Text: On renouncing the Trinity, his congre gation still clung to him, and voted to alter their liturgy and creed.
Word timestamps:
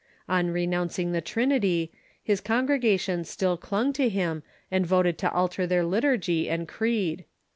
On 0.27 0.49
renouncing 0.49 1.11
the 1.11 1.21
Trinity, 1.21 1.91
his 2.23 2.41
congre 2.41 2.81
gation 2.83 3.23
still 3.23 3.55
clung 3.55 3.93
to 3.93 4.09
him, 4.09 4.41
and 4.71 4.83
voted 4.83 5.19
to 5.19 5.31
alter 5.31 5.67
their 5.67 5.85
liturgy 5.85 6.49
and 6.49 6.67
creed. 6.67 7.23